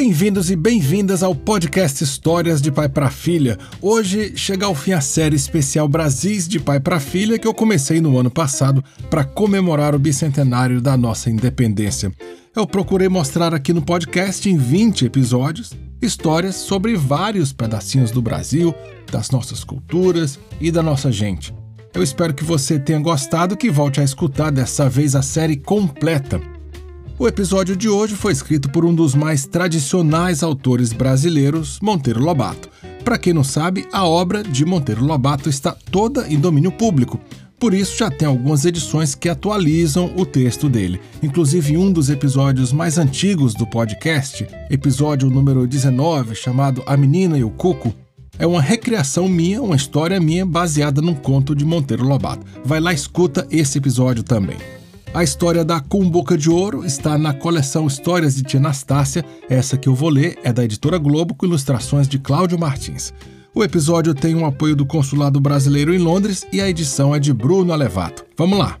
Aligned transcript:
Bem-vindos 0.00 0.48
e 0.48 0.54
bem-vindas 0.54 1.24
ao 1.24 1.34
podcast 1.34 2.04
Histórias 2.04 2.62
de 2.62 2.70
Pai 2.70 2.88
para 2.88 3.10
Filha. 3.10 3.58
Hoje 3.82 4.32
chega 4.36 4.64
ao 4.64 4.72
fim 4.72 4.92
a 4.92 5.00
série 5.00 5.34
especial 5.34 5.88
Brasis 5.88 6.46
de 6.46 6.60
Pai 6.60 6.78
para 6.78 7.00
Filha 7.00 7.36
que 7.36 7.48
eu 7.48 7.52
comecei 7.52 8.00
no 8.00 8.16
ano 8.16 8.30
passado 8.30 8.82
para 9.10 9.24
comemorar 9.24 9.96
o 9.96 9.98
bicentenário 9.98 10.80
da 10.80 10.96
nossa 10.96 11.28
independência. 11.28 12.12
Eu 12.54 12.64
procurei 12.64 13.08
mostrar 13.08 13.52
aqui 13.52 13.72
no 13.72 13.82
podcast 13.82 14.48
em 14.48 14.56
20 14.56 15.06
episódios 15.06 15.72
histórias 16.00 16.54
sobre 16.54 16.94
vários 16.94 17.52
pedacinhos 17.52 18.12
do 18.12 18.22
Brasil, 18.22 18.72
das 19.10 19.32
nossas 19.32 19.64
culturas 19.64 20.38
e 20.60 20.70
da 20.70 20.80
nossa 20.80 21.10
gente. 21.10 21.52
Eu 21.92 22.04
espero 22.04 22.32
que 22.32 22.44
você 22.44 22.78
tenha 22.78 23.00
gostado 23.00 23.54
e 23.54 23.56
que 23.56 23.68
volte 23.68 24.00
a 24.00 24.04
escutar 24.04 24.52
dessa 24.52 24.88
vez 24.88 25.16
a 25.16 25.22
série 25.22 25.56
completa. 25.56 26.40
O 27.20 27.26
episódio 27.26 27.74
de 27.74 27.88
hoje 27.88 28.14
foi 28.14 28.30
escrito 28.30 28.70
por 28.70 28.84
um 28.84 28.94
dos 28.94 29.12
mais 29.12 29.44
tradicionais 29.44 30.40
autores 30.40 30.92
brasileiros, 30.92 31.80
Monteiro 31.82 32.22
Lobato. 32.22 32.68
Para 33.04 33.18
quem 33.18 33.32
não 33.32 33.42
sabe, 33.42 33.88
a 33.92 34.06
obra 34.06 34.40
de 34.40 34.64
Monteiro 34.64 35.04
Lobato 35.04 35.48
está 35.48 35.76
toda 35.90 36.28
em 36.28 36.38
domínio 36.38 36.70
público. 36.70 37.18
Por 37.58 37.74
isso, 37.74 37.98
já 37.98 38.08
tem 38.08 38.28
algumas 38.28 38.64
edições 38.64 39.16
que 39.16 39.28
atualizam 39.28 40.12
o 40.16 40.24
texto 40.24 40.68
dele. 40.68 41.00
Inclusive, 41.20 41.76
um 41.76 41.90
dos 41.90 42.08
episódios 42.08 42.72
mais 42.72 42.98
antigos 42.98 43.52
do 43.52 43.66
podcast, 43.66 44.46
episódio 44.70 45.28
número 45.28 45.66
19, 45.66 46.36
chamado 46.36 46.84
A 46.86 46.96
Menina 46.96 47.36
e 47.36 47.42
o 47.42 47.50
Cuco, 47.50 47.92
é 48.38 48.46
uma 48.46 48.62
recriação 48.62 49.26
minha, 49.26 49.60
uma 49.60 49.74
história 49.74 50.20
minha 50.20 50.46
baseada 50.46 51.02
num 51.02 51.16
conto 51.16 51.52
de 51.52 51.64
Monteiro 51.64 52.06
Lobato. 52.06 52.46
Vai 52.64 52.78
lá, 52.78 52.92
escuta 52.92 53.44
esse 53.50 53.76
episódio 53.76 54.22
também. 54.22 54.77
A 55.14 55.24
história 55.24 55.64
da 55.64 55.80
Cumbuca 55.80 56.36
de 56.36 56.50
Ouro 56.50 56.84
está 56.84 57.16
na 57.16 57.32
coleção 57.32 57.86
Histórias 57.86 58.36
de 58.36 58.42
Tia 58.42 58.60
Anastácia. 58.60 59.24
Essa 59.48 59.76
que 59.76 59.88
eu 59.88 59.94
vou 59.94 60.10
ler 60.10 60.38
é 60.44 60.52
da 60.52 60.62
editora 60.62 60.98
Globo 60.98 61.34
com 61.34 61.46
ilustrações 61.46 62.06
de 62.06 62.18
Cláudio 62.18 62.58
Martins. 62.58 63.12
O 63.54 63.64
episódio 63.64 64.14
tem 64.14 64.34
um 64.34 64.44
apoio 64.44 64.76
do 64.76 64.84
Consulado 64.84 65.40
Brasileiro 65.40 65.94
em 65.94 65.98
Londres 65.98 66.46
e 66.52 66.60
a 66.60 66.68
edição 66.68 67.14
é 67.14 67.18
de 67.18 67.32
Bruno 67.32 67.72
Alevato. 67.72 68.24
Vamos 68.36 68.58
lá! 68.58 68.78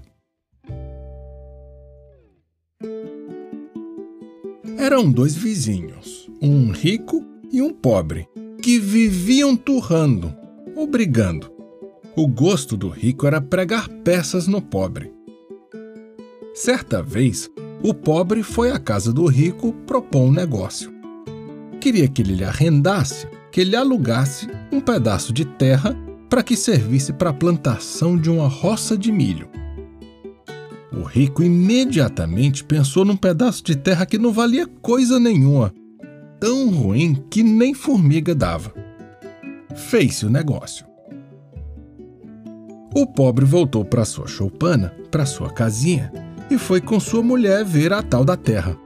Eram 4.76 5.10
dois 5.10 5.34
vizinhos, 5.34 6.30
um 6.40 6.70
rico 6.70 7.24
e 7.50 7.60
um 7.62 7.72
pobre, 7.72 8.28
que 8.62 8.78
viviam 8.78 9.56
turrando 9.56 10.32
ou 10.76 10.86
brigando. 10.86 11.50
O 12.14 12.28
gosto 12.28 12.76
do 12.76 12.88
rico 12.88 13.26
era 13.26 13.40
pregar 13.40 13.88
peças 13.88 14.46
no 14.46 14.60
pobre 14.60 15.17
Certa 16.54 17.02
vez, 17.02 17.50
o 17.82 17.94
pobre 17.94 18.42
foi 18.42 18.70
à 18.70 18.78
casa 18.78 19.12
do 19.12 19.26
rico 19.26 19.72
propor 19.86 20.22
um 20.22 20.32
negócio. 20.32 20.92
Queria 21.80 22.08
que 22.08 22.22
ele 22.22 22.34
lhe 22.34 22.44
arrendasse, 22.44 23.28
que 23.52 23.60
ele 23.60 23.76
alugasse 23.76 24.48
um 24.72 24.80
pedaço 24.80 25.32
de 25.32 25.44
terra 25.44 25.96
para 26.28 26.42
que 26.42 26.56
servisse 26.56 27.12
para 27.12 27.30
a 27.30 27.34
plantação 27.34 28.16
de 28.16 28.28
uma 28.28 28.48
roça 28.48 28.98
de 28.98 29.12
milho. 29.12 29.48
O 30.92 31.02
rico 31.02 31.42
imediatamente 31.42 32.64
pensou 32.64 33.04
num 33.04 33.16
pedaço 33.16 33.62
de 33.62 33.76
terra 33.76 34.04
que 34.04 34.18
não 34.18 34.32
valia 34.32 34.66
coisa 34.82 35.20
nenhuma, 35.20 35.72
tão 36.40 36.70
ruim 36.70 37.24
que 37.30 37.42
nem 37.42 37.72
formiga 37.72 38.34
dava. 38.34 38.74
Fez-se 39.76 40.26
o 40.26 40.30
negócio. 40.30 40.86
O 42.94 43.06
pobre 43.06 43.44
voltou 43.44 43.84
para 43.84 44.04
sua 44.04 44.26
choupana, 44.26 44.92
para 45.10 45.24
sua 45.24 45.50
casinha, 45.50 46.10
e 46.50 46.58
foi 46.58 46.80
com 46.80 46.98
sua 46.98 47.22
mulher 47.22 47.64
ver 47.64 47.92
a 47.92 48.02
tal 48.02 48.24
da 48.24 48.36
terra. 48.36 48.76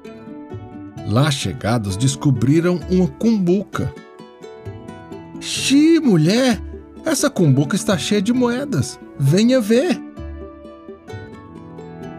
Lá 1.06 1.30
chegados, 1.30 1.96
descobriram 1.96 2.80
uma 2.90 3.06
cumbuca. 3.06 3.92
Xi, 5.40 5.98
mulher, 6.00 6.60
essa 7.04 7.28
cumbuca 7.28 7.76
está 7.76 7.98
cheia 7.98 8.22
de 8.22 8.32
moedas. 8.32 8.98
Venha 9.18 9.60
ver. 9.60 10.00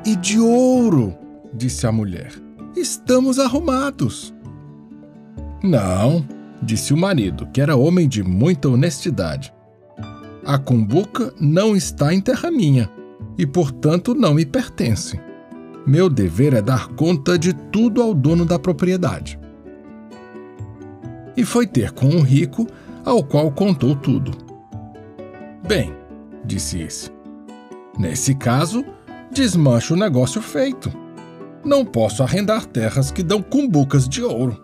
E 0.05 0.15
de 0.15 0.39
ouro, 0.39 1.15
disse 1.53 1.87
a 1.87 1.91
mulher. 1.91 2.33
Estamos 2.75 3.39
arrumados. 3.39 4.33
Não, 5.63 6.27
disse 6.61 6.93
o 6.93 6.97
marido, 6.97 7.47
que 7.53 7.61
era 7.61 7.77
homem 7.77 8.07
de 8.07 8.21
muita 8.21 8.67
honestidade. 8.67 9.53
A 10.45 10.57
cumbuca 10.57 11.33
não 11.39 11.75
está 11.75 12.13
em 12.13 12.19
terra 12.19 12.51
minha 12.51 12.89
e, 13.37 13.47
portanto, 13.47 14.13
não 14.13 14.33
me 14.33 14.45
pertence. 14.45 15.19
Meu 15.85 16.09
dever 16.09 16.53
é 16.53 16.61
dar 16.61 16.87
conta 16.89 17.37
de 17.37 17.53
tudo 17.53 18.01
ao 18.01 18.13
dono 18.13 18.45
da 18.45 18.57
propriedade. 18.57 19.37
E 21.35 21.43
foi 21.43 21.67
ter 21.67 21.91
com 21.91 22.07
um 22.07 22.21
rico, 22.21 22.67
ao 23.03 23.21
qual 23.21 23.51
contou 23.51 23.93
tudo. 23.95 24.31
Bem, 25.67 25.93
disse 26.45 26.79
esse, 26.79 27.11
nesse 27.99 28.33
caso, 28.33 28.85
desmancho 29.31 29.93
o 29.93 29.97
negócio 29.97 30.41
feito. 30.41 30.91
Não 31.65 31.85
posso 31.85 32.23
arrendar 32.23 32.65
terras 32.65 33.11
que 33.11 33.23
dão 33.23 33.41
cumbucas 33.41 34.07
de 34.07 34.21
ouro. 34.21 34.61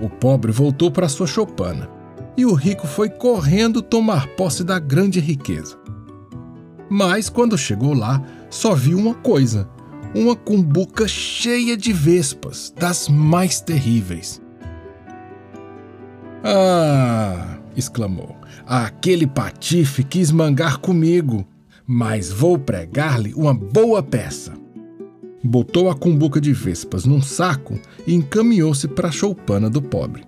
O 0.00 0.08
pobre 0.08 0.50
voltou 0.50 0.90
para 0.90 1.08
sua 1.08 1.26
choupana 1.26 1.88
e 2.36 2.44
o 2.44 2.54
rico 2.54 2.86
foi 2.86 3.08
correndo 3.08 3.82
tomar 3.82 4.26
posse 4.28 4.64
da 4.64 4.78
grande 4.78 5.20
riqueza. 5.20 5.78
Mas 6.88 7.28
quando 7.28 7.56
chegou 7.56 7.92
lá, 7.92 8.22
só 8.50 8.74
viu 8.74 8.98
uma 8.98 9.14
coisa: 9.14 9.68
uma 10.14 10.34
cumbuca 10.34 11.06
cheia 11.06 11.76
de 11.76 11.92
vespas, 11.92 12.74
das 12.76 13.08
mais 13.08 13.60
terríveis. 13.60 14.42
Ah! 16.42 17.58
exclamou. 17.76 18.36
Aquele 18.66 19.26
patife 19.26 20.02
quis 20.02 20.30
mangar 20.30 20.78
comigo, 20.78 21.46
mas 21.86 22.30
vou 22.30 22.58
pregar-lhe 22.58 23.32
uma 23.34 23.54
boa 23.54 24.02
peça. 24.02 24.52
Botou 25.42 25.88
a 25.88 25.94
cumbuca 25.94 26.40
de 26.40 26.52
vespas 26.52 27.04
num 27.04 27.22
saco 27.22 27.78
e 28.06 28.14
encaminhou-se 28.14 28.86
para 28.88 29.08
a 29.08 29.12
choupana 29.12 29.70
do 29.70 29.80
pobre. 29.80 30.24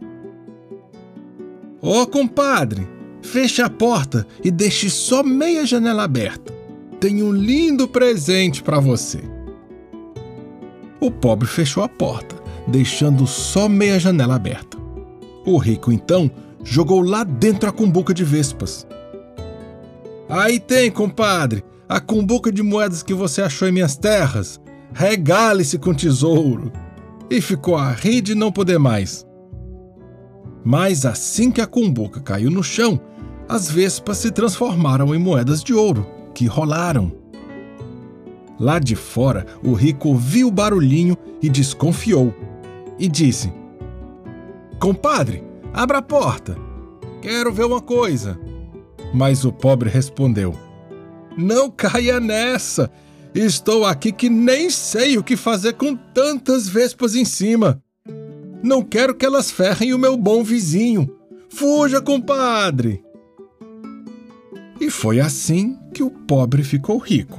Ô, 1.81 2.03
oh, 2.03 2.07
compadre, 2.07 2.89
feche 3.21 3.61
a 3.61 3.69
porta 3.69 4.27
e 4.43 4.51
deixe 4.51 4.89
só 4.89 5.23
meia 5.23 5.67
janela 5.67 6.05
aberta 6.05 6.62
tenho 7.03 7.27
um 7.27 7.33
lindo 7.33 7.89
presente 7.89 8.63
para 8.63 8.79
você. 8.79 9.19
O 11.01 11.11
pobre 11.11 11.49
fechou 11.49 11.83
a 11.83 11.89
porta, 11.89 12.37
deixando 12.69 13.27
só 13.27 13.69
meia 13.69 13.99
janela 13.99 14.37
aberta. 14.37 14.79
O 15.45 15.59
rico 15.59 15.91
então 15.91 16.31
jogou 16.63 17.03
lá 17.03 17.25
dentro 17.25 17.69
a 17.69 17.73
cumbuca 17.73 18.15
de 18.15 18.23
vespas. 18.23 18.87
Aí 20.29 20.61
tem, 20.61 20.93
compadre, 20.93 21.65
a 21.89 21.99
cumbuca 21.99 22.53
de 22.53 22.63
moedas 22.63 23.03
que 23.03 23.13
você 23.13 23.43
achou 23.43 23.67
em 23.67 23.73
minhas 23.73 23.97
terras. 23.97 24.61
Regale-se 24.95 25.81
com 25.81 25.93
tesouro. 25.93 26.71
E 27.29 27.41
ficou 27.41 27.75
a 27.75 27.91
rir 27.91 28.21
de 28.21 28.37
não 28.37 28.53
poder 28.53 28.79
mais. 28.79 29.27
Mas 30.65 31.05
assim 31.05 31.51
que 31.51 31.61
a 31.61 31.67
cumbuca 31.67 32.21
caiu 32.21 32.49
no 32.49 32.63
chão, 32.63 33.01
as 33.49 33.69
vespas 33.69 34.19
se 34.19 34.31
transformaram 34.31 35.13
em 35.13 35.19
moedas 35.19 35.65
de 35.65 35.75
ouro 35.75 36.07
que 36.35 36.47
rolaram. 36.47 37.13
Lá 38.59 38.79
de 38.79 38.95
fora, 38.95 39.47
o 39.65 39.73
rico 39.73 40.09
ouviu 40.09 40.49
o 40.49 40.51
barulhinho 40.51 41.17
e 41.43 41.49
desconfiou. 41.49 42.35
E 42.99 43.09
disse: 43.09 43.53
Compadre, 44.79 45.43
abra 45.73 45.99
a 45.99 46.03
porta. 46.03 46.57
Quero 47.21 47.53
ver 47.53 47.65
uma 47.65 47.81
coisa. 47.81 48.39
Mas 49.13 49.45
o 49.45 49.53
pobre 49.53 49.91
respondeu: 49.91 50.55
Não 51.37 51.71
caia 51.71 52.21
nessa. 52.21 52.91
Estou 53.35 53.85
aqui 53.85 54.13
que 54.13 54.29
nem 54.29 54.69
sei 54.69 55.17
o 55.17 55.25
que 55.25 55.37
fazer 55.37 55.73
com 55.73 55.97
tantas 55.97 56.69
vespas 56.69 57.15
em 57.15 57.25
cima. 57.25 57.83
Não 58.63 58.83
quero 58.83 59.15
que 59.15 59.27
elas 59.27 59.51
ferrem 59.51 59.93
o 59.95 59.99
meu 59.99 60.17
bom 60.17 60.45
vizinho. 60.45 61.11
Fuja, 61.49 62.01
compadre! 62.01 63.03
E 64.81 64.91
foi 64.91 65.19
assim 65.19 65.77
que 65.93 66.03
o 66.03 66.11
pobre 66.11 66.65
ficou 66.65 66.99
rico 66.99 67.39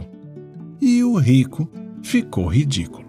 e 0.79 1.03
o 1.03 1.17
rico 1.17 1.67
ficou 2.01 2.47
ridículo. 2.47 3.03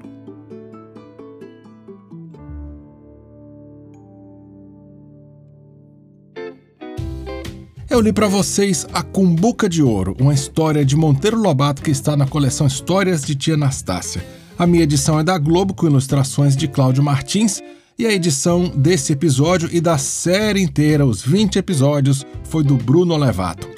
Eu 7.90 8.00
li 8.00 8.12
para 8.12 8.26
vocês 8.26 8.86
A 8.92 9.02
Cumbuca 9.02 9.68
de 9.68 9.82
Ouro, 9.82 10.16
uma 10.18 10.34
história 10.34 10.84
de 10.84 10.96
Monteiro 10.96 11.38
Lobato 11.38 11.82
que 11.82 11.92
está 11.92 12.16
na 12.16 12.26
coleção 12.26 12.66
Histórias 12.66 13.22
de 13.22 13.36
Tia 13.36 13.54
Anastácia. 13.54 14.24
A 14.58 14.66
minha 14.66 14.82
edição 14.82 15.20
é 15.20 15.22
da 15.22 15.38
Globo 15.38 15.74
com 15.74 15.86
ilustrações 15.86 16.56
de 16.56 16.66
Cláudio 16.66 17.04
Martins 17.04 17.62
e 17.98 18.06
a 18.06 18.12
edição 18.12 18.68
desse 18.68 19.12
episódio 19.12 19.68
e 19.72 19.80
da 19.80 19.98
série 19.98 20.60
inteira, 20.60 21.06
os 21.06 21.22
20 21.22 21.56
episódios, 21.56 22.26
foi 22.44 22.64
do 22.64 22.76
Bruno 22.76 23.16
Levato. 23.16 23.73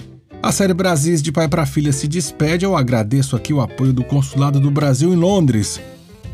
A 0.46 0.52
série 0.52 0.72
Brasis 0.72 1.20
de 1.20 1.32
Pai 1.32 1.48
para 1.48 1.66
Filha 1.66 1.92
se 1.92 2.06
despede. 2.06 2.64
Eu 2.64 2.76
agradeço 2.76 3.34
aqui 3.34 3.52
o 3.52 3.60
apoio 3.60 3.92
do 3.92 4.04
Consulado 4.04 4.60
do 4.60 4.70
Brasil 4.70 5.12
em 5.12 5.16
Londres. 5.16 5.80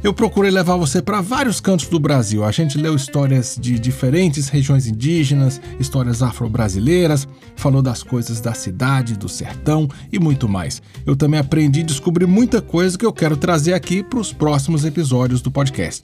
Eu 0.05 0.13
procurei 0.13 0.51
levar 0.51 0.77
você 0.77 1.01
para 1.01 1.23
vários 1.23 1.63
cantos 1.63 1.87
do 1.87 1.99
Brasil. 1.99 2.45
A 2.45 2.53
gente 2.53 2.77
leu 2.77 2.95
histórias 2.95 3.57
de 3.59 3.79
diferentes 3.79 4.51
regiões 4.51 4.87
indígenas, 4.87 5.63
histórias 5.81 6.23
afro-brasileiras, 6.23 7.27
falou 7.57 7.81
das 7.81 8.03
coisas 8.03 8.39
da 8.39 8.53
cidade, 8.53 9.17
do 9.17 9.31
sertão 9.31 9.89
e 10.13 10.19
muito 10.19 10.47
mais. 10.47 10.83
Eu 11.07 11.17
também 11.17 11.41
aprendi 11.41 11.81
e 11.81 11.85
descobri 11.85 12.27
muita 12.27 12.61
coisa 12.61 12.99
que 12.99 13.07
eu 13.07 13.15
quero 13.15 13.35
trazer 13.35 13.73
aqui 13.73 14.03
para 14.03 14.19
os 14.19 14.31
próximos 14.31 14.85
episódios 14.85 15.41
do 15.41 15.51
podcast. 15.51 16.03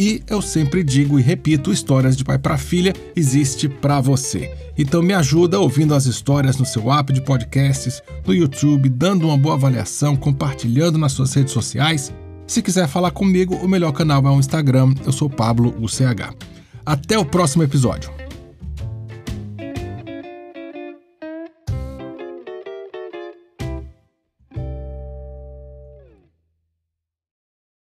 E 0.00 0.22
eu 0.26 0.40
sempre 0.40 0.82
digo 0.82 1.20
e 1.20 1.22
repito, 1.22 1.70
histórias 1.70 2.16
de 2.16 2.24
pai 2.24 2.38
para 2.38 2.56
filha 2.56 2.94
existe 3.14 3.68
para 3.68 4.00
você. 4.00 4.50
Então 4.78 5.02
me 5.02 5.12
ajuda 5.12 5.60
ouvindo 5.60 5.94
as 5.94 6.06
histórias 6.06 6.56
no 6.56 6.64
seu 6.64 6.90
app 6.90 7.12
de 7.12 7.20
podcasts, 7.20 8.02
no 8.26 8.32
YouTube, 8.32 8.88
dando 8.88 9.26
uma 9.26 9.36
boa 9.36 9.56
avaliação, 9.56 10.16
compartilhando 10.16 10.96
nas 10.96 11.12
suas 11.12 11.34
redes 11.34 11.52
sociais. 11.52 12.14
Se 12.46 12.62
quiser 12.62 12.88
falar 12.88 13.10
comigo, 13.10 13.54
o 13.56 13.68
melhor 13.68 13.92
canal 13.92 14.26
é 14.26 14.30
o 14.30 14.40
Instagram. 14.40 14.94
Eu 15.04 15.12
sou 15.12 15.28
Pablo 15.28 15.74
UCH. 15.78 16.34
Até 16.86 17.18
o 17.18 17.24
próximo 17.26 17.62
episódio. 17.62 18.19